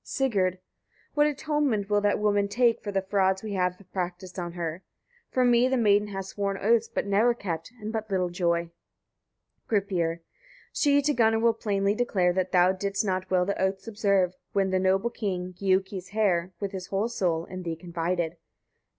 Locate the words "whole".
16.87-17.07